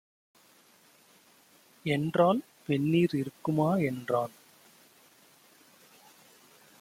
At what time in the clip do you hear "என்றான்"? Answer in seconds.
3.75-4.31